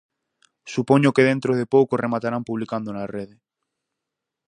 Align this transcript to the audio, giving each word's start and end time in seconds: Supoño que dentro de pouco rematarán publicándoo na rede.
Supoño 0.73 1.13
que 1.15 1.27
dentro 1.31 1.51
de 1.59 1.69
pouco 1.75 1.93
rematarán 2.03 2.47
publicándoo 2.49 2.95
na 2.95 3.05
rede. 3.15 3.35